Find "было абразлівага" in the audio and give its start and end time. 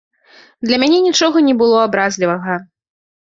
1.61-2.57